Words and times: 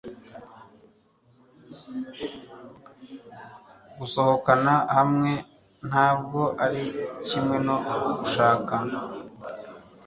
gusohokana 3.97 4.73
hamwe 4.95 5.31
ntabwo 5.87 6.41
ari 6.65 6.83
kimwe 7.27 7.57
no 7.67 7.75
gushaka 8.17 8.75